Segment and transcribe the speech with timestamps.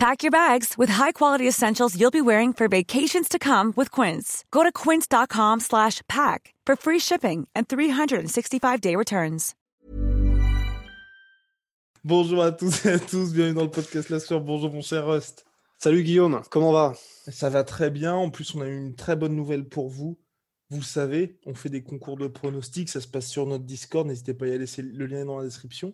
[0.00, 4.44] Pack your bags with high-quality essentials you'll be wearing for vacations to come with Quince.
[4.50, 9.54] Go to quince.com slash pack for free shipping and 365-day returns.
[12.02, 14.40] Bonjour à tous et à tous, bienvenue dans le podcast La Sueur.
[14.40, 15.44] Bonjour mon cher Rust.
[15.76, 16.94] Salut Guillaume, comment va?
[17.28, 20.18] Ça va très bien, en plus on a eu une très bonne nouvelle pour vous.
[20.70, 24.06] Vous le savez, on fait des concours de pronostics, ça se passe sur notre Discord,
[24.06, 25.92] n'hésitez pas à y aller, c'est- le lien est dans la description.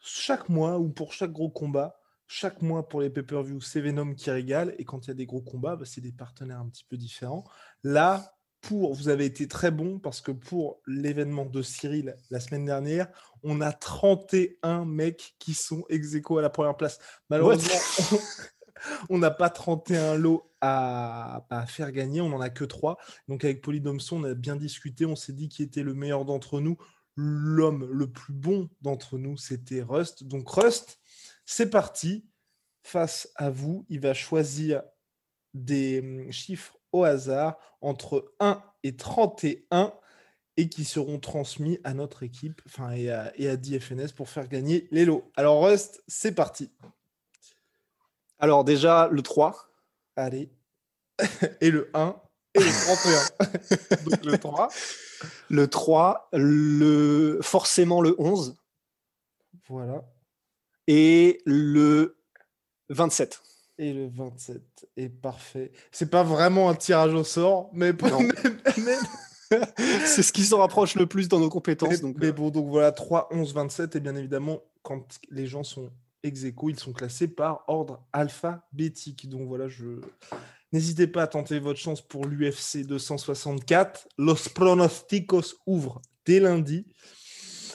[0.00, 1.98] Chaque mois ou pour chaque gros combat,
[2.34, 5.26] chaque mois pour les pay-per-view, c'est Venom qui régale, et quand il y a des
[5.26, 7.44] gros combats, bah, c'est des partenaires un petit peu différents.
[7.84, 12.64] Là, pour, vous avez été très bon parce que pour l'événement de Cyril la semaine
[12.64, 13.08] dernière,
[13.42, 16.98] on a 31 mecs qui sont ex aequo à la première place.
[17.28, 17.74] Malheureusement,
[19.10, 22.96] on n'a pas 31 lots à, à faire gagner, on n'en a que 3.
[23.28, 26.60] Donc avec Polydomson, on a bien discuté, on s'est dit qui était le meilleur d'entre
[26.60, 26.78] nous.
[27.14, 30.24] L'homme le plus bon d'entre nous, c'était Rust.
[30.24, 31.01] Donc Rust,
[31.52, 32.24] c'est parti.
[32.84, 34.82] Face à vous, il va choisir
[35.54, 39.92] des hum, chiffres au hasard entre 1 et 31
[40.56, 44.48] et qui seront transmis à notre équipe enfin, et, à, et à DFNS pour faire
[44.48, 45.30] gagner les lots.
[45.36, 46.72] Alors Rust, c'est parti.
[48.38, 49.54] Alors déjà, le 3.
[50.16, 50.50] Allez.
[51.60, 52.20] Et le 1
[52.54, 53.36] et le
[53.96, 54.04] 31.
[54.04, 54.68] Donc le 3.
[55.48, 57.38] Le 3, le...
[57.42, 58.56] forcément le 11
[59.68, 60.02] Voilà.
[60.86, 62.16] Et le
[62.90, 63.40] 27.
[63.78, 64.62] Et le 27
[64.96, 65.72] est parfait.
[65.90, 67.92] C'est pas vraiment un tirage au sort, mais,
[70.06, 71.90] C'est ce qui s'en rapproche le plus dans nos compétences.
[71.90, 73.96] mais- donc, mais euh, bon, donc voilà, 3, 11, 27.
[73.96, 75.90] Et bien évidemment, quand les gens sont
[76.22, 79.28] ex aequo, ils sont classés par ordre alphabétique.
[79.28, 80.00] Donc voilà, je.
[80.72, 84.08] N'hésitez pas à tenter votre chance pour l'UFC 264.
[84.16, 86.86] Los pronosticos ouvrent dès lundi.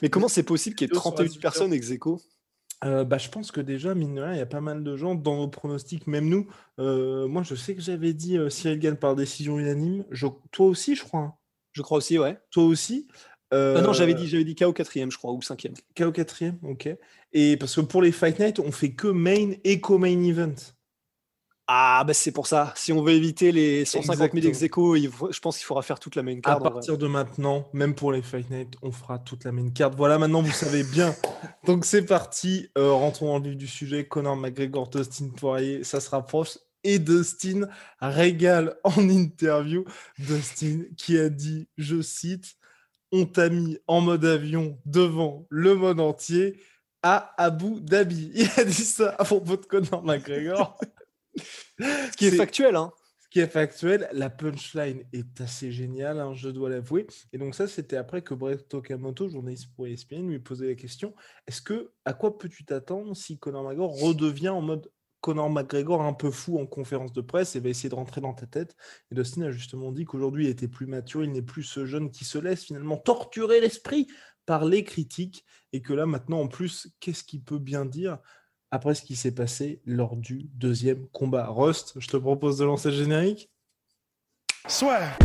[0.02, 1.42] Mais comment c'est possible qu'il y ait Vidéo sur 31 Azure.
[1.42, 2.20] personnes ex aequo?
[2.84, 4.96] Euh, bah, je pense que déjà, mine de rien, il y a pas mal de
[4.96, 6.48] gens dans nos pronostics, même nous.
[6.80, 10.06] Euh, moi, je sais que j'avais dit euh, Cyril gagne par décision unanime.
[10.12, 10.28] Je...
[10.52, 11.22] Toi aussi, je crois.
[11.22, 11.34] hein.
[11.74, 12.38] Je crois aussi, ouais.
[12.52, 13.08] Toi aussi.
[13.52, 16.60] Ah non, j'avais Euh, dit, j'avais dit KO 4 je crois, ou 5 KO quatrième,
[16.64, 16.90] ok.
[17.34, 20.54] Et parce que pour les Fight Night, on fait que main et co-main event.
[21.70, 22.72] Ah, bah c'est pour ça.
[22.78, 24.66] Si on veut éviter les 150 000 ex Exactement.
[24.66, 26.60] aequo, il faut- je pense qu'il faudra faire toute la main À card.
[26.60, 26.72] vrai.
[26.72, 29.92] partir de maintenant, même pour les Fight Night, on fera toute la main card.
[29.98, 31.14] Voilà, maintenant vous savez bien.
[31.66, 32.70] Donc c'est parti.
[32.78, 34.08] Euh, rentrons dans le vif du sujet.
[34.08, 36.58] Conor McGregor, Dustin Poirier, ça se rapproche.
[36.86, 37.68] Et Dustin
[38.00, 39.84] régale en interview.
[40.20, 42.56] Dustin qui a dit, je cite,
[43.12, 46.62] on t'a mis en mode avion devant le monde entier
[47.04, 48.32] à Abu Dhabi.
[48.36, 50.78] Il a dit ça à propos de Conor McGregor.
[51.80, 52.92] Ce qui est factuel, hein.
[53.20, 57.08] ce qui est factuel, la punchline est assez géniale, hein, je dois l'avouer.
[57.34, 61.14] Et donc ça, c'était après que Brett Okamoto, journaliste pour ESPN, lui posait la question
[61.48, 64.90] est-ce que à quoi peux-tu t'attendre si Conor McGregor redevient en mode
[65.22, 68.34] Conor McGregor un peu fou en conférence de presse et va essayer de rentrer dans
[68.34, 68.76] ta tête?
[69.12, 72.12] Et Dustin a justement dit qu'aujourd'hui, il était plus mature, il n'est plus ce jeune
[72.12, 74.08] qui se laisse finalement torturer l'esprit
[74.46, 75.44] par les critiques
[75.74, 78.20] et que là maintenant, en plus, qu'est-ce qu'il peut bien dire?
[78.72, 81.48] Après ce qui s'est passé lors du deuxième combat.
[81.48, 83.50] Rust, je te propose de lancer le générique.
[84.68, 85.18] Swear.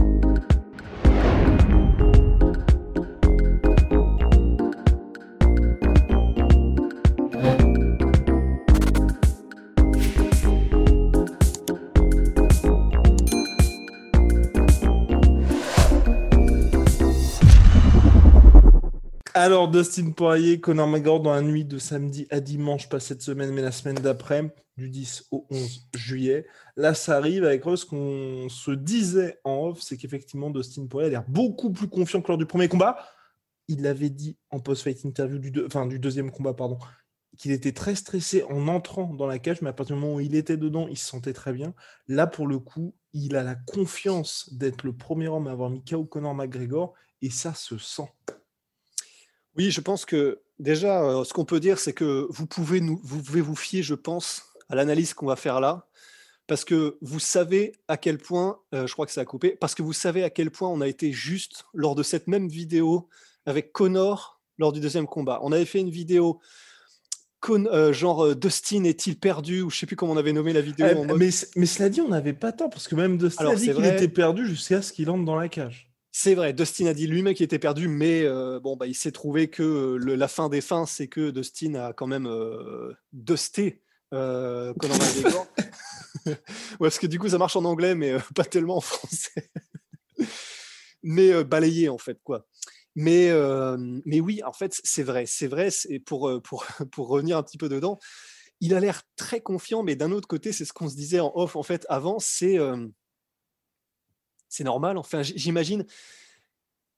[19.34, 23.50] Alors, Dustin Poirier, Conor McGregor dans la nuit de samedi à dimanche, pas cette semaine,
[23.50, 26.46] mais la semaine d'après, du 10 au 11 juillet.
[26.76, 31.10] Là, ça arrive avec ce qu'on se disait en off, c'est qu'effectivement, Dustin Poirier a
[31.10, 32.98] l'air beaucoup plus confiant que lors du premier combat.
[33.68, 36.78] Il l'avait dit en post-fight interview du deuxième combat, pardon,
[37.38, 40.20] qu'il était très stressé en entrant dans la cage, mais à partir du moment où
[40.20, 41.72] il était dedans, il se sentait très bien.
[42.06, 45.82] Là, pour le coup, il a la confiance d'être le premier homme à avoir mis
[45.82, 46.92] KO Conor McGregor,
[47.22, 48.10] et ça se sent.
[49.56, 53.00] Oui, je pense que déjà, euh, ce qu'on peut dire, c'est que vous pouvez, nous,
[53.04, 55.86] vous pouvez vous fier, je pense, à l'analyse qu'on va faire là,
[56.46, 59.74] parce que vous savez à quel point, euh, je crois que ça a coupé, parce
[59.74, 63.08] que vous savez à quel point on a été juste lors de cette même vidéo
[63.46, 65.38] avec Connor lors du deuxième combat.
[65.42, 66.40] On avait fait une vidéo
[67.40, 70.60] Con- euh, genre Dustin est-il perdu ou je sais plus comment on avait nommé la
[70.60, 70.86] vidéo.
[70.88, 73.40] Eh, en mode- mais, mais cela dit, on n'avait pas tort, parce que même Dustin
[73.40, 75.91] Alors, a dit qu'il était perdu jusqu'à ce qu'il entre dans la cage.
[76.14, 79.12] C'est vrai, Dustin a dit lui-même qu'il était perdu, mais euh, bon, bah, il s'est
[79.12, 83.80] trouvé que la fin des fins, c'est que Dustin a quand même euh, dusté
[84.12, 85.46] euh, Conor McGregor.
[86.26, 86.36] ouais,
[86.78, 89.50] parce que du coup, ça marche en anglais, mais pas tellement en français.
[91.02, 92.46] mais balayé, en fait, quoi.
[92.94, 93.30] Mais,
[94.04, 95.70] mais oui, en fait, c'est vrai, c'est vrai.
[95.88, 97.98] Et pour, pour, pour revenir un petit peu dedans,
[98.60, 101.32] il a l'air très confiant, mais d'un autre côté, c'est ce qu'on se disait en
[101.34, 102.58] off, en fait, avant, c'est
[104.52, 104.98] c'est normal.
[104.98, 105.86] Enfin, j'imagine.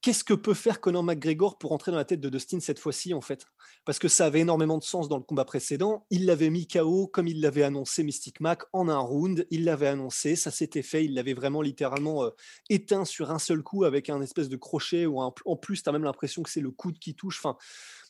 [0.03, 3.15] Qu'est-ce que peut faire Conor McGregor pour entrer dans la tête de Dustin cette fois-ci,
[3.15, 3.47] en fait?
[3.87, 6.05] Parce que ça avait énormément de sens dans le combat précédent.
[6.11, 9.47] Il l'avait mis KO comme il l'avait annoncé Mystic Mac en un round.
[9.51, 11.07] Il l'avait annoncé, ça s'était fait.
[11.07, 12.31] Il l'avait vraiment littéralement euh,
[12.69, 15.07] éteint sur un seul coup avec un espèce de crochet.
[15.07, 17.39] Ou en plus, tu as même l'impression que c'est le coude qui touche.
[17.39, 17.57] Enfin,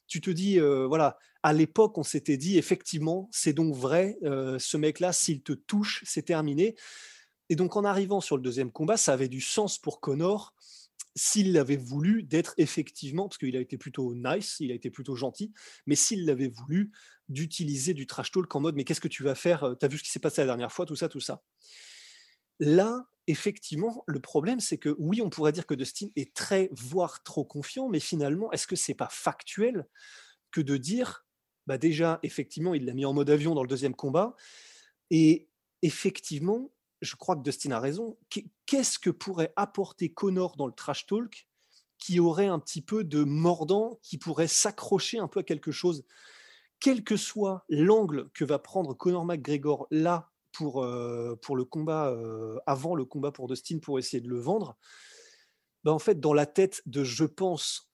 [0.07, 4.59] tu te dis, euh, voilà, à l'époque, on s'était dit, effectivement, c'est donc vrai, euh,
[4.59, 6.75] ce mec-là, s'il te touche, c'est terminé.
[7.51, 10.55] Et donc en arrivant sur le deuxième combat, ça avait du sens pour Connor
[11.17, 15.15] s'il l'avait voulu d'être effectivement, parce qu'il a été plutôt nice, il a été plutôt
[15.15, 15.53] gentil,
[15.87, 16.91] mais s'il l'avait voulu
[17.29, 20.03] d'utiliser du trash talk en mode mais qu'est-ce que tu vas faire T'as vu ce
[20.03, 21.43] qui s'est passé la dernière fois, tout ça, tout ça.
[22.59, 27.23] Là, effectivement, le problème, c'est que oui, on pourrait dire que Dustin est très, voire
[27.23, 29.87] trop confiant, mais finalement, est-ce que c'est pas factuel
[30.51, 31.25] que de dire,
[31.67, 34.35] bah déjà, effectivement, il l'a mis en mode avion dans le deuxième combat,
[35.11, 35.49] et
[35.83, 36.74] effectivement,
[37.05, 38.17] je crois que Dustin a raison.
[38.67, 41.47] Qu'est-ce que pourrait apporter Connor dans le trash talk
[41.99, 46.05] qui aurait un petit peu de mordant, qui pourrait s'accrocher un peu à quelque chose?
[46.81, 52.09] Quel que soit l'angle que va prendre Connor McGregor là pour, euh, pour le combat,
[52.09, 54.77] euh, avant le combat pour Dustin, pour essayer de le vendre,
[55.83, 57.91] ben en fait, dans la tête de, je pense,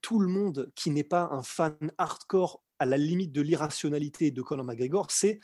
[0.00, 4.42] tout le monde qui n'est pas un fan hardcore à la limite de l'irrationalité de
[4.42, 5.40] Conor McGregor, c'est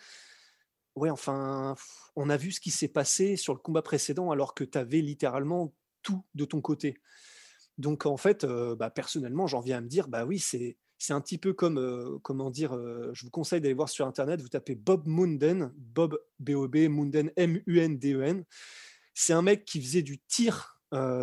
[0.99, 1.75] ouais, enfin,
[2.17, 5.01] on a vu ce qui s'est passé sur le combat précédent alors que tu avais
[5.01, 6.99] littéralement tout de ton côté.
[7.79, 11.13] Donc en fait, euh, bah, personnellement, j'en viens à me dire, bah oui, c'est c'est
[11.13, 14.43] un petit peu comme, euh, comment dire, euh, je vous conseille d'aller voir sur Internet,
[14.43, 18.45] vous tapez Bob Munden, Bob B-O-B, Munden, M-U-N-D-E-N.
[19.15, 20.75] C'est un mec qui faisait du tir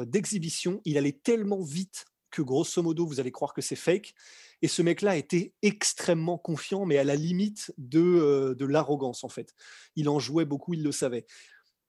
[0.05, 4.13] d'exhibition, il allait tellement vite que grosso modo, vous allez croire que c'est fake.
[4.61, 9.29] Et ce mec-là était extrêmement confiant, mais à la limite de, euh, de l'arrogance, en
[9.29, 9.53] fait.
[9.95, 11.25] Il en jouait beaucoup, il le savait.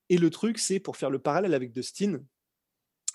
[0.09, 2.21] Et le truc, c'est, pour faire le parallèle avec Dustin,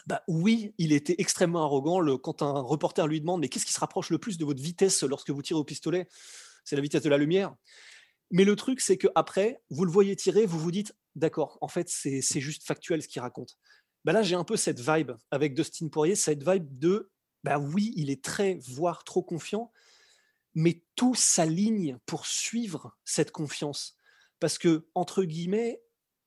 [0.07, 2.00] bah oui, il était extrêmement arrogant.
[2.00, 4.62] Le, quand un reporter lui demande, mais qu'est-ce qui se rapproche le plus de votre
[4.62, 6.07] vitesse lorsque vous tirez au pistolet?
[6.63, 7.54] C'est la vitesse de la lumière.
[8.31, 11.68] Mais le truc, c'est que après, vous le voyez tirer, vous vous dites, d'accord, en
[11.68, 13.57] fait, c'est juste factuel ce qu'il raconte.
[14.06, 17.12] Bah là, j'ai un peu cette vibe avec Dustin Poirier, cette vibe de
[17.43, 19.71] bah oui, il est très, voire trop confiant,
[20.53, 23.97] mais tout s'aligne pour suivre cette confiance.
[24.39, 25.81] Parce que, entre guillemets,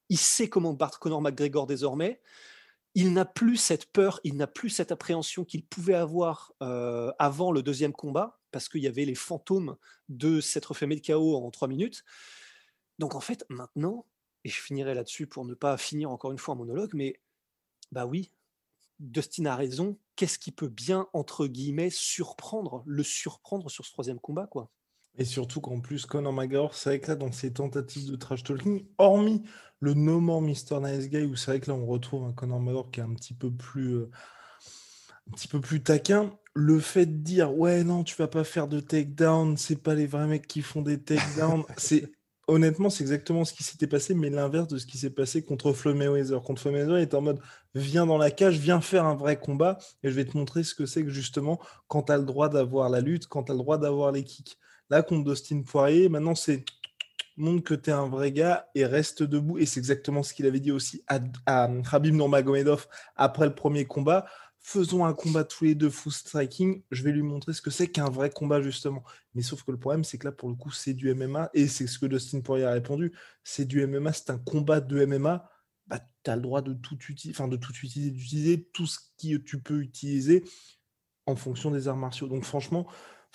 [0.09, 2.21] il sait comment battre Conor McGregor désormais.
[2.95, 7.51] Il n'a plus cette peur, il n'a plus cette appréhension qu'il pouvait avoir euh, avant
[7.51, 9.77] le deuxième combat, parce qu'il y avait les fantômes
[10.09, 12.05] de s'être fait mettre KO en trois minutes.
[13.01, 14.07] Donc en fait, maintenant,
[14.45, 17.21] et je finirai là-dessus pour ne pas finir encore une fois un monologue, mais
[17.91, 18.31] bah oui,
[19.11, 24.21] Dustin a raison, qu'est-ce qui peut bien, entre guillemets, surprendre, le surprendre sur ce troisième
[24.21, 24.71] combat, quoi?
[25.17, 28.43] Et surtout qu'en plus, Conor McGregor, c'est vrai que là, dans ses tentatives de trash
[28.43, 29.43] talking, hormis
[29.81, 30.81] le No More Mr.
[30.83, 33.15] Nice Guy, où c'est vrai que là, on retrouve un Conor McGregor qui est un
[33.15, 34.11] petit peu plus, euh,
[35.29, 38.67] un petit peu plus taquin, le fait de dire, ouais, non, tu vas pas faire
[38.67, 42.11] de takedown, c'est pas les vrais mecs qui font des takedowns, c'est
[42.49, 45.73] honnêtement, c'est exactement ce qui s'était passé, mais l'inverse de ce qui s'est passé contre
[45.73, 46.41] Floyd Mayweather.
[46.43, 47.41] Contre Floyd Mayweather, il était en mode
[47.75, 50.75] viens dans la cage, viens faire un vrai combat, et je vais te montrer ce
[50.75, 53.55] que c'est que justement quand tu as le droit d'avoir la lutte, quand tu as
[53.55, 54.59] le droit d'avoir les kicks.
[54.91, 56.65] Là, contre Dustin Poirier, maintenant c'est
[57.37, 59.59] montre que tu es un vrai gars et reste debout.
[59.59, 62.87] Et c'est exactement ce qu'il avait dit aussi à, à Khabib Nurmagomedov
[63.17, 64.27] après le premier combat
[64.67, 67.87] faisons un combat tous les deux full striking, je vais lui montrer ce que c'est
[67.87, 69.05] qu'un vrai combat justement.
[69.35, 71.69] Mais sauf que le problème, c'est que là, pour le coup, c'est du MMA, et
[71.69, 73.13] c'est ce que Dustin Poirier a répondu,
[73.45, 75.51] c'est du MMA, c'est un combat de MMA,
[75.87, 78.99] bah, tu as le droit de tout, utiliser, enfin, de tout utiliser, d'utiliser tout ce
[78.99, 80.45] que tu peux utiliser
[81.27, 82.27] en fonction des arts martiaux.
[82.27, 82.87] Donc franchement,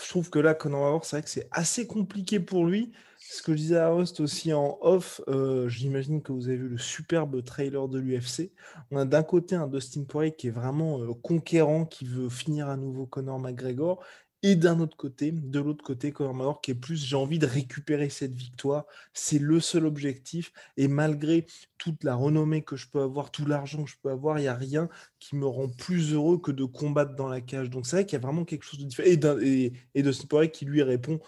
[0.02, 2.92] je trouve que là, Conor McGregor, c'est vrai que c'est assez compliqué pour lui.
[3.32, 6.68] Ce que je disais à Rost aussi en off, euh, j'imagine que vous avez vu
[6.68, 8.52] le superbe trailer de l'UFC.
[8.90, 12.70] On a d'un côté un Dustin Poirier qui est vraiment euh, conquérant, qui veut finir
[12.70, 14.04] à nouveau Conor McGregor,
[14.42, 17.46] et d'un autre côté, de l'autre côté, Conor McGregor qui est plus j'ai envie de
[17.46, 18.86] récupérer cette victoire.
[19.14, 20.52] C'est le seul objectif.
[20.76, 21.46] Et malgré
[21.78, 24.48] toute la renommée que je peux avoir, tout l'argent que je peux avoir, il n'y
[24.48, 27.70] a rien qui me rend plus heureux que de combattre dans la cage.
[27.70, 29.38] Donc c'est vrai qu'il y a vraiment quelque chose de différent.
[29.40, 31.20] Et, et, de Poirier qui lui répond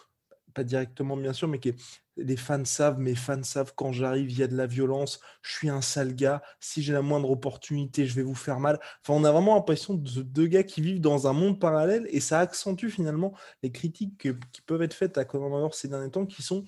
[0.53, 1.73] pas directement bien sûr, mais qui
[2.17, 5.53] les fans savent, mes fans savent quand j'arrive, il y a de la violence, je
[5.53, 8.79] suis un sale gars, si j'ai la moindre opportunité, je vais vous faire mal.
[9.01, 12.19] Enfin, on a vraiment l'impression de deux gars qui vivent dans un monde parallèle et
[12.19, 16.25] ça accentue finalement les critiques qui peuvent être faites à Conor McGregor ces derniers temps
[16.25, 16.63] qui sont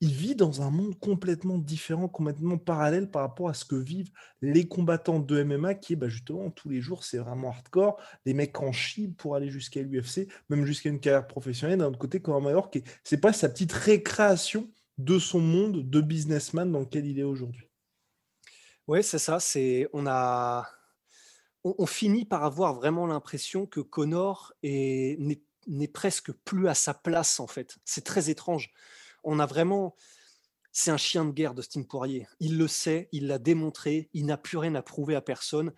[0.00, 4.12] il vit dans un monde complètement différent, complètement parallèle par rapport à ce que vivent
[4.40, 8.00] les combattants de MMA, qui est bah, justement tous les jours, c'est vraiment hardcore.
[8.24, 11.78] Les mecs en chient pour aller jusqu'à l'UFC, même jusqu'à une carrière professionnelle.
[11.78, 12.70] D'un autre côté, Conor McGregor,
[13.02, 17.68] c'est pas sa petite récréation de son monde de businessman dans lequel il est aujourd'hui.
[18.86, 19.40] Oui, c'est ça.
[19.40, 20.66] C'est on a
[21.64, 27.46] on, finit par avoir vraiment l'impression que Connor n'est presque plus à sa place en
[27.46, 27.78] fait.
[27.84, 28.72] C'est très étrange
[29.24, 29.96] on a vraiment.
[30.70, 32.28] C'est un chien de guerre, Dustin Poirier.
[32.40, 35.72] Il le sait, il l'a démontré, il n'a plus rien à prouver à personne.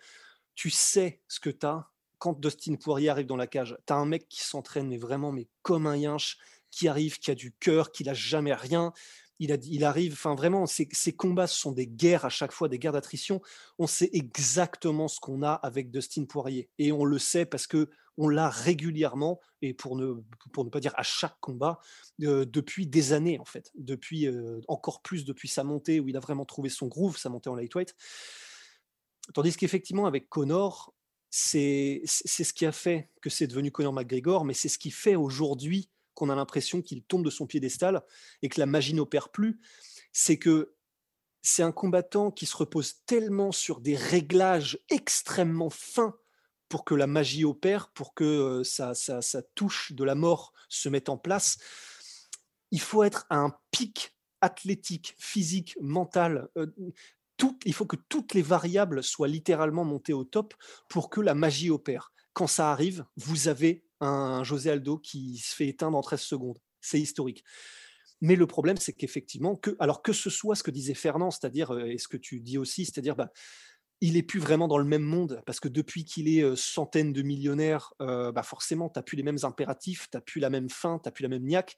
[0.53, 3.75] Tu sais ce que tu as quand Dustin Poirier arrive dans la cage.
[3.87, 6.37] Tu as un mec qui s'entraîne, mais vraiment, mais comme un yinche,
[6.69, 8.93] qui arrive, qui a du cœur, qui n'a jamais rien.
[9.39, 12.91] Il, arrive, enfin vraiment, ces, ces, combats sont des guerres à chaque fois, des guerres
[12.91, 13.41] d'attrition.
[13.79, 16.69] On sait exactement ce qu'on a avec Dustin Poirier.
[16.77, 20.15] Et on le sait parce que on l'a régulièrement, et pour ne,
[20.53, 21.79] pour ne pas dire à chaque combat,
[22.21, 26.17] euh, depuis des années en fait, depuis euh, encore plus depuis sa montée où il
[26.17, 27.95] a vraiment trouvé son groove, sa montée en lightweight.
[29.33, 30.93] Tandis qu'effectivement avec Connor,
[31.29, 35.15] c'est ce qui a fait que c'est devenu Connor McGregor, mais c'est ce qui fait
[35.15, 38.03] aujourd'hui qu'on a l'impression qu'il tombe de son piédestal
[38.41, 39.61] et que la magie n'opère plus.
[40.11, 40.75] C'est que
[41.41, 46.15] c'est un combattant qui se repose tellement sur des réglages extrêmement fins
[46.71, 48.93] pour que la magie opère, pour que ça,
[49.55, 51.57] touche de la mort se mette en place,
[52.71, 56.47] il faut être à un pic athlétique, physique, mental.
[57.35, 60.53] tout, il faut que toutes les variables soient littéralement montées au top
[60.87, 62.13] pour que la magie opère.
[62.31, 66.57] Quand ça arrive, vous avez un José Aldo qui se fait éteindre en 13 secondes.
[66.79, 67.43] C'est historique.
[68.21, 71.77] Mais le problème, c'est qu'effectivement, que, alors que ce soit ce que disait Fernand, c'est-à-dire,
[71.85, 73.29] et ce que tu dis aussi, c'est-à-dire, bah,
[74.01, 77.21] il est plus vraiment dans le même monde parce que depuis qu'il est centaines de
[77.21, 80.99] millionnaires, bah forcément, tu n'as plus les mêmes impératifs, tu n'as plus la même faim,
[81.01, 81.75] tu n'as plus la même niaque.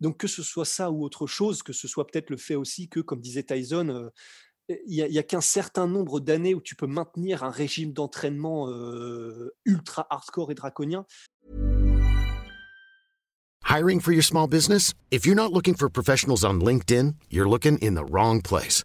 [0.00, 2.88] Donc que ce soit ça ou autre chose, que ce soit peut-être le fait aussi
[2.88, 4.10] que, comme disait Tyson,
[4.68, 8.68] il n'y a, qu'un certain nombre d'années où tu peux maintenir un régime d'entraînement
[9.64, 11.04] ultra hardcore et draconien.
[13.68, 14.92] Hiring for your small business?
[15.10, 18.84] If you're not looking for professionals on LinkedIn, you're looking in the wrong place.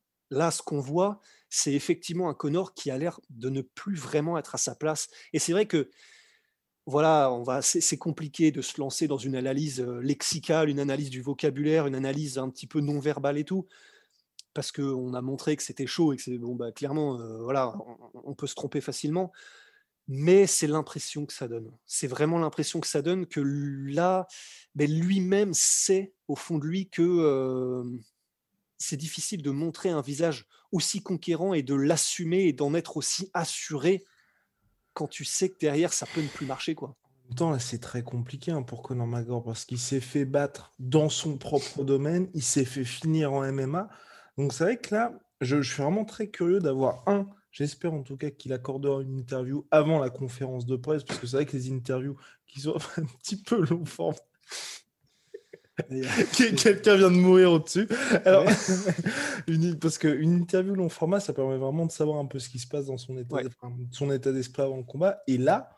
[0.31, 1.19] Là, ce qu'on voit,
[1.49, 5.09] c'est effectivement un Connor qui a l'air de ne plus vraiment être à sa place.
[5.33, 5.89] Et c'est vrai que
[6.87, 11.11] voilà, on va, c'est compliqué de se lancer dans une analyse euh, lexicale, une analyse
[11.11, 13.67] du vocabulaire, une analyse un petit peu non verbale et tout,
[14.53, 17.75] parce qu'on a montré que c'était chaud et que c'est bon, bah, clairement, euh, voilà,
[18.23, 19.31] on, peut se tromper facilement,
[20.07, 21.71] mais c'est l'impression que ça donne.
[21.85, 24.27] C'est vraiment l'impression que ça donne que là,
[24.73, 27.83] ben, lui-même sait au fond de lui que euh,
[28.81, 33.29] c'est difficile de montrer un visage aussi conquérant et de l'assumer et d'en être aussi
[33.33, 34.03] assuré
[34.93, 36.95] quand tu sais que derrière ça peut ne plus marcher quoi.
[37.35, 41.07] Temps, là, c'est très compliqué hein, pour Conor McGregor parce qu'il s'est fait battre dans
[41.07, 43.87] son propre domaine, il s'est fait finir en MMA.
[44.37, 47.27] Donc c'est vrai que là, je, suis vraiment très curieux d'avoir un.
[47.51, 51.27] J'espère en tout cas qu'il accordera une interview avant la conférence de presse, parce que
[51.27, 54.15] c'est vrai que les interviews qui sont un petit peu long forme,
[56.35, 57.87] Quelqu'un vient de mourir au-dessus.
[58.25, 58.45] Alors,
[59.81, 62.67] parce qu'une interview long format, ça permet vraiment de savoir un peu ce qui se
[62.67, 63.37] passe dans son état,
[63.91, 65.21] son état d'esprit avant le combat.
[65.27, 65.69] Et là,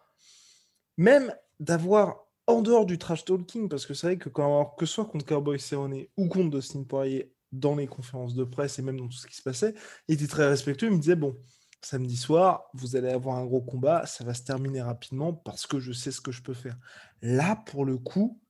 [0.97, 4.93] même d'avoir en dehors du trash talking, parce que c'est vrai que quand que ce
[4.93, 8.99] soit contre Cowboy Cerrone ou contre Dustin Poirier dans les conférences de presse et même
[8.99, 9.73] dans tout ce qui se passait,
[10.07, 10.87] il était très respectueux.
[10.87, 11.37] Il me disait bon,
[11.81, 15.79] samedi soir, vous allez avoir un gros combat, ça va se terminer rapidement parce que
[15.79, 16.77] je sais ce que je peux faire.
[17.21, 18.41] Là, pour le coup,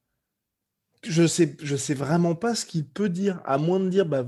[1.04, 4.26] je sais, je sais vraiment pas ce qu'il peut dire, à moins de dire, bah,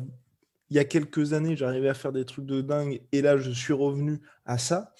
[0.70, 3.52] il y a quelques années, j'arrivais à faire des trucs de dingue, et là, je
[3.52, 4.94] suis revenu à ça.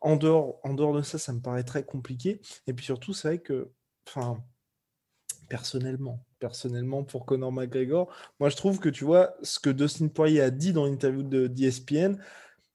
[0.00, 2.40] En dehors, en dehors de ça, ça me paraît très compliqué.
[2.66, 3.70] Et puis surtout, c'est vrai que,
[4.06, 4.42] enfin,
[5.48, 10.40] personnellement, personnellement, pour Conor McGregor, moi, je trouve que, tu vois, ce que Dustin Poirier
[10.40, 12.16] a dit dans l'interview d'ESPN,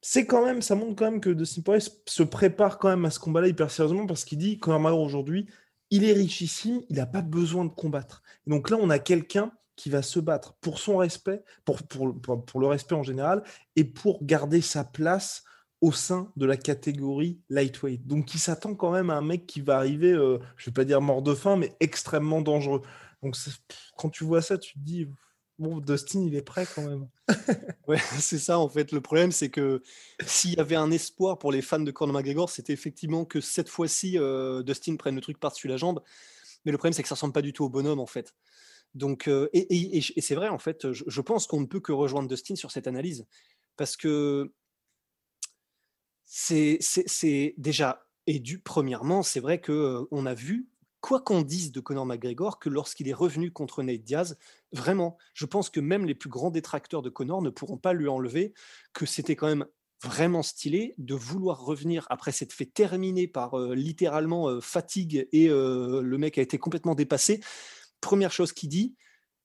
[0.01, 3.09] c'est quand même, ça montre quand même que Dustin Poirier se prépare quand même à
[3.09, 5.47] ce combat-là hyper sérieusement parce qu'il dit Conor McGregor aujourd'hui,
[5.93, 8.23] il est richissime, il n'a pas besoin de combattre.
[8.47, 12.59] donc là, on a quelqu'un qui va se battre pour son respect, pour, pour, pour,
[12.59, 13.43] le respect en général,
[13.75, 15.43] et pour garder sa place
[15.81, 18.07] au sein de la catégorie lightweight.
[18.07, 20.83] Donc il s'attend quand même à un mec qui va arriver, euh, je vais pas
[20.83, 22.81] dire mort de faim, mais extrêmement dangereux.
[23.21, 23.35] Donc
[23.95, 25.07] quand tu vois ça, tu te dis,
[25.63, 27.08] bon, Dustin, il est prêt quand même.
[27.88, 28.91] ouais, c'est ça en fait.
[28.91, 29.82] Le problème, c'est que
[30.25, 33.70] s'il y avait un espoir pour les fans de Conor McGregor, c'était effectivement que cette
[33.70, 36.01] fois-ci, euh, Dustin prenne le truc par-dessus la jambe.
[36.65, 38.36] Mais le problème, c'est que ça ressemble pas du tout au bonhomme en fait.
[38.93, 42.55] Donc, euh, et, c'est vrai, en fait, je, pense qu'on ne peut que rejoindre Dustin
[42.55, 43.25] sur cette analyse.
[43.75, 44.53] Parce que
[46.25, 50.67] c'est déjà, et du premièrement, c'est vrai qu'on euh, on a vu,
[51.03, 54.38] quoi qu'on dise de Conor McGregor, que lorsqu'il est revenu contre Nate Diaz,
[54.72, 58.07] vraiment, je pense que même les plus grands détracteurs de Conor ne pourront pas lui
[58.07, 58.53] enlever
[58.93, 59.65] que c'était quand même
[60.01, 66.17] vraiment stylé de vouloir revenir après s'être fait terminer par euh, littéralement fatigue et le
[66.17, 67.41] mec a été complètement dépassé
[68.03, 68.95] première chose qu'il dit,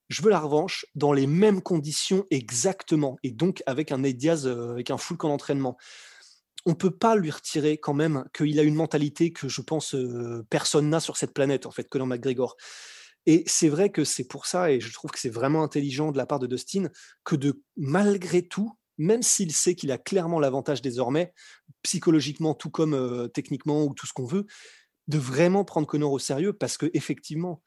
[0.08, 4.46] je veux la revanche dans les mêmes conditions exactement, et donc avec un Nate Diaz,
[4.46, 5.76] euh, avec un full camp d'entraînement.
[6.66, 9.94] On peut pas lui retirer quand même qu'il a une mentalité que je pense
[10.50, 12.56] personne n'a sur cette planète, en fait, Conor McGregor.
[13.26, 16.18] Et c'est vrai que c'est pour ça, et je trouve que c'est vraiment intelligent de
[16.18, 16.88] la part de Dustin,
[17.24, 21.32] que de malgré tout, même s'il sait qu'il a clairement l'avantage désormais,
[21.82, 24.46] psychologiquement tout comme techniquement ou tout ce qu'on veut,
[25.08, 27.62] de vraiment prendre Conor au sérieux parce que effectivement,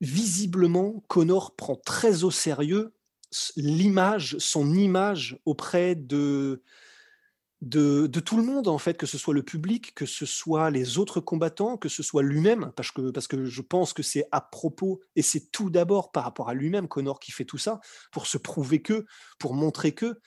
[0.00, 2.94] visiblement, Connor prend très au sérieux
[3.56, 6.62] l'image, son image auprès de,
[7.64, 10.98] de, tout le monde, en fait, que ce soit le public, que ce soit les
[10.98, 14.40] autres combattants, que ce soit lui-même, parce que, parce que je pense que c'est à
[14.40, 17.80] propos, et c'est tout d'abord par rapport à lui-même, Connor, qui fait tout ça,
[18.12, 19.06] pour se prouver que,
[19.38, 20.20] pour montrer que,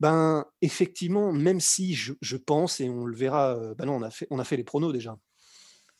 [0.00, 4.10] ben, effectivement, même si je, pense, et on le verra, euh, ben non, on a
[4.10, 5.16] fait, on a fait les pronos déjà.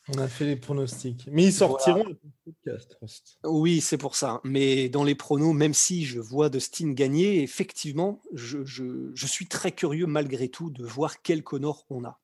[0.09, 1.27] On a fait les pronostics.
[1.31, 2.97] Mais ils sortiront le podcast.
[3.43, 4.39] Oui, c'est pour ça.
[4.43, 10.05] Mais dans les pronos, même si je vois Dustin gagner, effectivement, je, suis très curieux
[10.05, 12.19] malgré tout de voir quel Connor on a.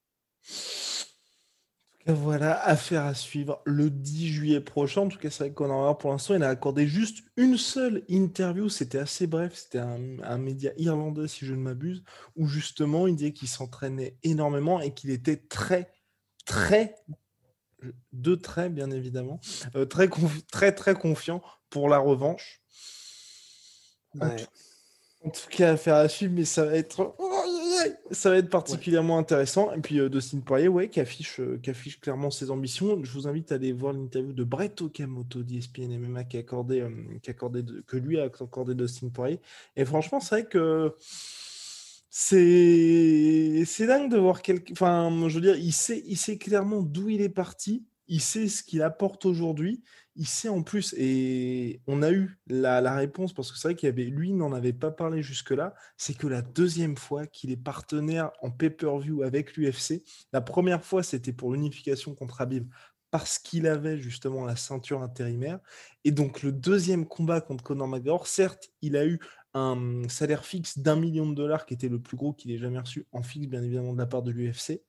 [2.07, 5.01] Voilà, affaire à suivre le 10 juillet prochain.
[5.01, 6.35] En tout cas, c'est vrai qu'on en a pour l'instant.
[6.35, 8.69] Il a accordé juste une seule interview.
[8.69, 9.53] C'était assez bref.
[9.56, 12.03] C'était un, un, média irlandais, si je ne m'abuse,
[12.36, 15.91] où justement il disait qu'il s'entraînait énormément et qu'il était très,
[16.45, 16.95] très
[18.13, 19.39] deux traits, bien évidemment.
[19.76, 20.10] Euh, très,
[20.52, 22.62] très, très confiant pour la revanche.
[24.20, 27.15] En, tout, cas, affaire à suivre, mais ça va être,
[28.12, 29.72] ça va être particulièrement intéressant.
[29.72, 33.02] Et puis, euh, Dustin Poirier, ouais, qui affiche, euh, qui affiche clairement ses ambitions.
[33.04, 36.86] Je vous invite à aller voir l'interview de Brett Okamoto d'ESPN MMA qui a accordé,
[37.22, 39.39] qui accordé que lui a accordé Dustin Poirier.
[39.76, 40.96] Et franchement, c'est vrai que
[42.13, 44.74] c'est dingue de voir quelqu'un.
[44.74, 47.86] Enfin, je veux dire, il sait, il sait clairement d'où il est parti.
[48.08, 49.82] Il sait ce qu'il apporte aujourd'hui.
[50.17, 53.76] Il sait en plus, et on a eu la, la réponse parce que c'est vrai
[53.76, 55.74] qu'il avait, lui, n'en avait pas parlé jusque-là.
[55.95, 61.02] C'est que la deuxième fois qu'il est partenaire en pay-per-view avec l'UFC, la première fois
[61.02, 62.67] c'était pour l'unification contre Habib
[63.12, 65.60] parce qu'il avait justement la ceinture intérimaire.
[66.06, 69.19] Et donc le deuxième combat contre Conor McGregor, certes, il a eu
[69.53, 72.79] un salaire fixe d'un million de dollars qui était le plus gros qu'il ait jamais
[72.79, 74.81] reçu en fixe, bien évidemment, de la part de l'UFC.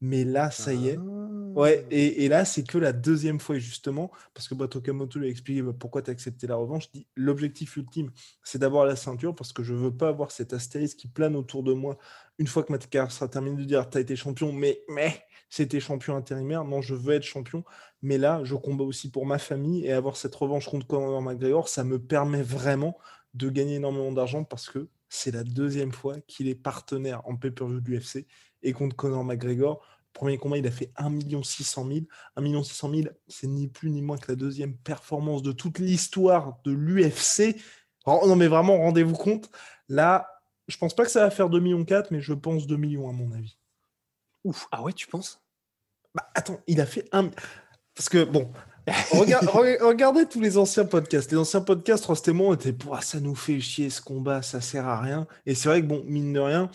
[0.00, 0.98] Mais là, ça y est.
[0.98, 1.88] Ouais, ah.
[1.90, 5.62] et, là, c'est que la deuxième fois, justement, parce que Bato Kamoto lui a expliqué
[5.62, 6.90] bah, pourquoi tu as accepté la revanche.
[6.92, 8.10] Dit l'objectif ultime,
[8.42, 11.62] c'est d'avoir la ceinture parce que je veux pas avoir cet astérisque qui plane autour
[11.62, 11.96] de moi
[12.38, 15.24] une fois que ma carrière sera terminée de dire tu as été champion, mais, mais
[15.48, 16.64] c'était champion intérimaire.
[16.64, 17.64] Non, je veux être champion.
[18.02, 21.68] Mais là, je combats aussi pour ma famille et avoir cette revanche contre Conor McGregor,
[21.68, 22.98] ça me permet vraiment
[23.34, 27.80] de gagner énormément d'argent parce que c'est la deuxième fois qu'il est partenaire en pay-per-view
[27.80, 28.26] de l'UFC
[28.62, 29.84] et contre Conor McGregor.
[30.12, 32.00] Premier combat, il a fait 1 600 000.
[32.36, 36.58] 1 600 000, c'est ni plus ni moins que la deuxième performance de toute l'histoire
[36.64, 37.56] de l'UFC.
[38.06, 39.50] Non, mais vraiment, rendez-vous compte.
[39.88, 40.28] Là,
[40.68, 43.08] je pense pas que ça va faire 2 millions 4, mais je pense 2 millions
[43.08, 43.58] à mon avis.
[44.44, 45.42] Ouf, ah ouais, tu penses?
[46.14, 47.30] Bah attends, il a fait un.
[47.94, 48.52] Parce que bon,
[49.12, 51.30] regardez tous les anciens podcasts.
[51.30, 55.00] Les anciens podcasts, Rost et étaient ça nous fait chier ce combat, ça sert à
[55.00, 55.26] rien.
[55.46, 56.70] Et c'est vrai que, bon, mine de rien,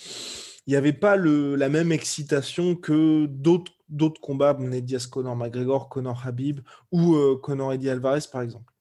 [0.65, 5.35] il n'y avait pas le, la même excitation que d'autres d'autres combats, Ned Diaz, Conor
[5.35, 8.71] McGregor, Conor Habib ou euh, Conor Eddie Alvarez, par exemple.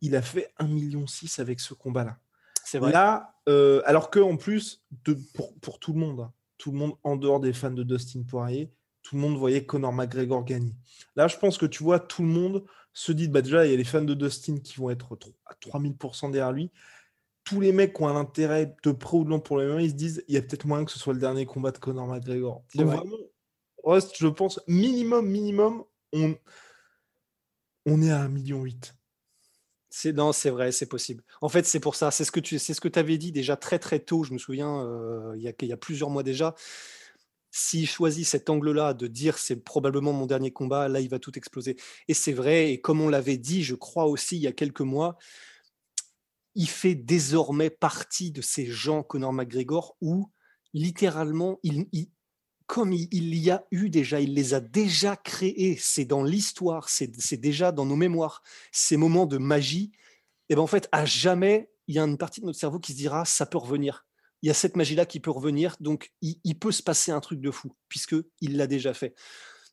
[0.00, 1.04] Il a fait 1,6 million
[1.38, 2.18] avec ce combat-là.
[2.64, 2.92] C'est vrai.
[2.92, 6.78] Là, euh, alors que en plus, de, pour, pour, tout le monde, hein, tout le
[6.78, 8.70] monde en dehors des fans de Dustin Poirier,
[9.06, 10.74] tout le monde voyait Conor McGregor gagner.
[11.14, 13.74] Là, je pense que tu vois, tout le monde se dit, bah déjà, il y
[13.74, 15.16] a les fans de Dustin qui vont être
[15.46, 16.72] à 3000% derrière lui.
[17.44, 19.78] Tous les mecs qui ont un intérêt de près ou de loin pour les mêmes,
[19.78, 21.78] ils se disent, il y a peut-être moyen que ce soit le dernier combat de
[21.78, 22.64] Conor McGregor.
[22.74, 23.16] Donc vraiment,
[24.18, 26.34] je pense, minimum, minimum, on,
[27.86, 28.64] on est à 1,8 million.
[29.88, 31.22] C'est non, c'est vrai, c'est possible.
[31.40, 32.10] En fait, c'est pour ça.
[32.10, 34.24] C'est ce que tu, c'est ce que avais dit déjà très très tôt.
[34.24, 36.56] Je me souviens, euh, il, y a, il y a plusieurs mois déjà.
[37.58, 41.36] S'il choisit cet angle-là de dire c'est probablement mon dernier combat, là il va tout
[41.38, 41.76] exploser.
[42.06, 42.72] Et c'est vrai.
[42.72, 45.16] Et comme on l'avait dit, je crois aussi il y a quelques mois,
[46.54, 50.30] il fait désormais partie de ces gens Conor McGregor où
[50.74, 51.86] littéralement il,
[52.66, 57.36] comme il, y a eu déjà, il les a déjà créés, c'est dans l'histoire, c'est
[57.36, 59.92] déjà dans nos mémoires, ces moments de magie,
[60.48, 62.92] et ben en fait, à jamais, il y a une partie de notre cerveau qui
[62.92, 64.05] se dira, ça peut revenir.
[64.42, 67.40] Il y a cette magie-là qui peut revenir, donc il, peut se passer un truc
[67.40, 69.14] de fou, puisqu'il l'a déjà fait.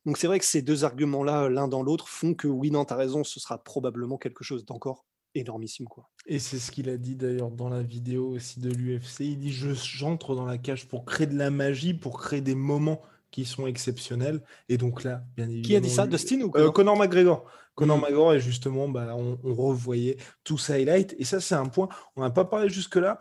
[0.06, 2.92] Donc c'est vrai que ces deux arguments-là, l'un dans l'autre, font que oui, non, tu
[2.92, 5.86] as raison, ce sera probablement quelque chose d'encore énormissime.
[5.86, 6.08] Quoi.
[6.26, 9.20] Et c'est ce qu'il a dit d'ailleurs dans la vidéo aussi de l'UFC.
[9.20, 13.02] Il dit J'entre dans la cage pour créer de la magie, pour créer des moments
[13.30, 14.42] qui sont exceptionnels.
[14.68, 15.66] Et donc là, bien évidemment.
[15.66, 17.44] Qui a dit ça Dustin ou euh, Conor McGregor.
[17.74, 18.00] Conor hmm.
[18.02, 21.16] McGregor, et justement, bah, on, revoyait tout ça highlight.
[21.18, 21.88] Et ça, c'est un point.
[22.14, 23.18] On n'a pas parlé jusque-là.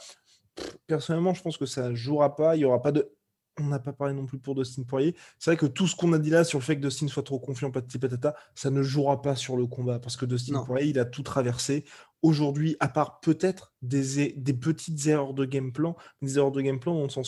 [0.87, 2.55] Personnellement, je pense que ça ne jouera pas.
[2.55, 3.11] Il n'y aura pas de
[3.59, 5.15] on n'a pas parlé non plus pour Dustin Poirier.
[5.37, 7.23] C'est vrai que tout ce qu'on a dit là sur le fait que Dustin soit
[7.23, 10.89] trop confiant, petit patata, ça ne jouera pas sur le combat parce que Dustin Poirier,
[10.89, 11.85] il a tout traversé.
[12.21, 16.79] Aujourd'hui, à part peut-être des, des, petites erreurs de game plan, des erreurs de game
[16.79, 17.21] plan on s'en.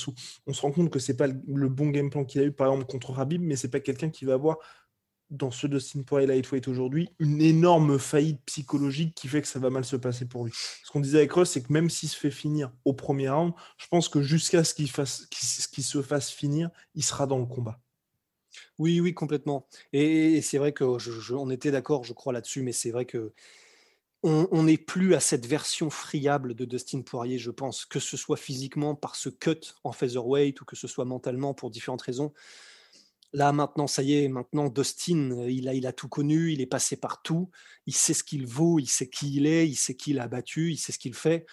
[0.48, 2.68] On se rend compte que c'est pas le, bon game plan qu'il a eu par
[2.68, 4.58] exemple contre Rabib, mais c'est pas quelqu'un qui va avoir
[5.30, 9.70] dans ce Dustin Poirier Lightweight aujourd'hui, une énorme faillite psychologique qui fait que ça va
[9.70, 10.54] mal se passer pour lui.
[10.84, 13.54] Ce qu'on disait avec Ross, c'est que même s'il se fait finir au premier round,
[13.78, 17.80] je pense que jusqu'à ce qu'il se fasse finir, il sera dans le combat.
[18.78, 19.68] Oui, oui, complètement.
[19.94, 20.84] Et, c'est vrai que
[21.34, 23.34] on était d'accord, je crois, là-dessus, mais c'est vrai que
[24.28, 28.38] on n'est plus à cette version friable de Dustin Poirier, je pense, que ce soit
[28.38, 32.34] physiquement par ce cut en featherweight ou que ce soit mentalement pour différentes raisons.
[33.34, 36.62] Là, maintenant, ça y est, maintenant, Dustin, euh, il a, il a tout connu, il
[36.62, 37.50] est passé partout,
[37.86, 40.72] il sait ce qu'il vaut, il sait qui il est, il sait qui l'a battu,
[40.72, 41.46] il sait ce qu'il fait.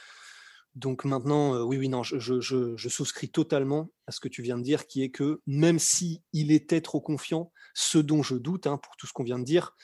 [0.74, 4.62] Donc maintenant, euh, oui, oui, non, je, souscris totalement à ce que tu viens de
[4.62, 8.78] dire, qui est que même si il était trop confiant, ce dont je doute, hein,
[8.78, 9.76] pour tout ce qu'on vient de dire,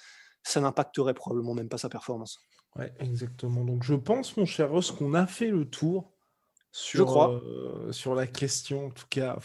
[0.43, 2.39] ça n'impacterait probablement même pas sa performance.
[2.77, 3.65] Ouais, exactement.
[3.65, 6.13] Donc je pense, mon cher Ross, qu'on a fait le tour
[6.73, 7.43] sur, je crois.
[7.43, 8.87] Euh, sur la question.
[8.87, 9.39] En tout cas,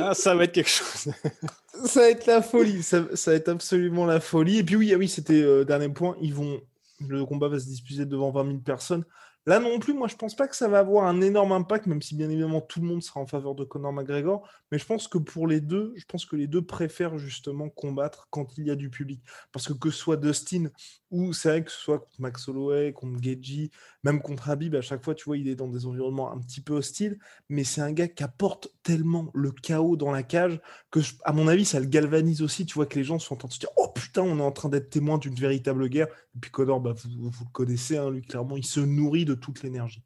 [0.00, 1.12] ah, ça va être quelque chose.
[1.86, 2.82] ça va être la folie.
[2.82, 4.58] Ça, va être absolument la folie.
[4.58, 6.16] Et puis oui, ah oui, c'était euh, dernier point.
[6.20, 6.60] Ils vont,
[7.06, 9.04] le combat va se disputer devant 20 000 personnes.
[9.48, 12.02] Là non plus, moi je pense pas que ça va avoir un énorme impact, même
[12.02, 14.46] si bien évidemment tout le monde sera en faveur de Conor McGregor.
[14.70, 18.28] Mais je pense que pour les deux, je pense que les deux préfèrent justement combattre
[18.28, 19.22] quand il y a du public.
[19.50, 20.66] Parce que que ce soit Dustin
[21.10, 23.70] ou c'est vrai que ce soit contre Max Holloway, contre Geji,
[24.04, 26.60] même contre Habib, à chaque fois, tu vois, il est dans des environnements un petit
[26.60, 27.18] peu hostiles.
[27.48, 31.48] Mais c'est un gars qui apporte tellement le chaos dans la cage que, à mon
[31.48, 32.66] avis, ça le galvanise aussi.
[32.66, 34.42] Tu vois que les gens sont en train de se dire Oh putain, on est
[34.42, 36.08] en train d'être témoin d'une véritable guerre.
[36.36, 39.62] Et puis Conor, bah, vous, le connaissez, hein, lui, clairement, il se nourrit de toute
[39.62, 40.02] l'énergie.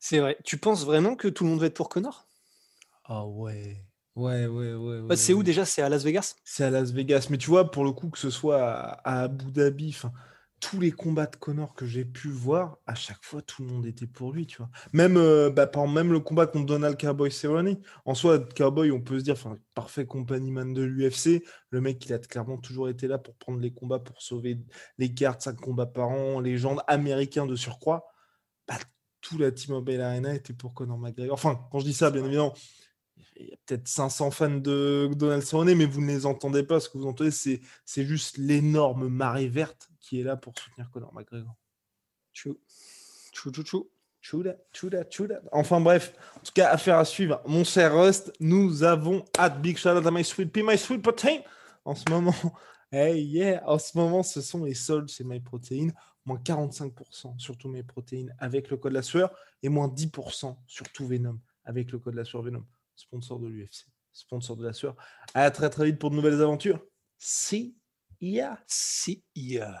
[0.00, 0.36] C'est vrai.
[0.44, 2.26] Tu penses vraiment que tout le monde va être pour Connor?
[3.04, 3.84] Ah ouais.
[4.16, 5.02] Ouais, ouais, ouais.
[5.02, 5.64] Bah, c'est où déjà?
[5.64, 6.36] C'est à Las Vegas?
[6.44, 7.26] C'est à Las Vegas.
[7.30, 9.96] Mais tu vois, pour le coup, que ce soit à, Abu Dhabi,
[10.60, 13.86] tous les combats de Connor que j'ai pu voir, à chaque fois, tout le monde
[13.86, 14.70] était pour lui, tu vois.
[14.92, 17.76] Même, euh, bah, même le combat contre Donald Cowboy Cerrone.
[18.04, 19.36] En soi, Cowboy, on peut se dire,
[19.74, 21.42] parfait compagnie-man de l'UFC.
[21.70, 24.60] Le mec, il a clairement toujours été là pour prendre les combats, pour sauver
[24.96, 28.06] les cartes, 5 combats par an, légende américain de surcroît.
[28.68, 28.76] Bah,
[29.20, 31.34] tout la team Mobile Arena était pour Conor McGregor.
[31.34, 32.54] Enfin, quand je dis ça, bien évidemment,
[33.36, 36.80] il y a peut-être 500 fans de Donald Cerrone, mais vous ne les entendez pas.
[36.80, 40.90] Ce que vous entendez, c'est, c'est juste l'énorme marée verte qui est là pour soutenir
[40.90, 41.54] Conor McGregor.
[42.32, 42.58] Chou.
[43.32, 43.90] Chou, chou, chou.
[44.20, 45.40] Chouda, chouda, chouda.
[45.52, 47.42] Enfin bref, en tout cas, affaire à suivre.
[47.46, 51.02] Mon cher Rust, nous avons at Big Shout out à My Sweet Pea, My Sweet
[51.02, 51.40] Protein.
[51.84, 52.34] En ce moment,
[52.90, 55.88] hey yeah, en ce moment, ce sont les soldes chez My Protein.
[56.24, 59.30] Moins 45% sur tous mes protéines avec le code la sueur
[59.62, 62.64] et moins 10% sur tout Venom avec le code la sueur Venom
[62.96, 64.96] sponsor de l'UFC, sponsor de la sueur.
[65.34, 66.80] À très très vite pour de nouvelles aventures.
[67.18, 67.76] See
[68.20, 68.58] ya.
[68.66, 69.80] See ya.